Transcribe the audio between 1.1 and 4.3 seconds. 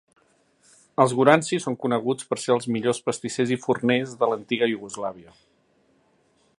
Goranci són coneguts per ser "els millors pastissers i forners"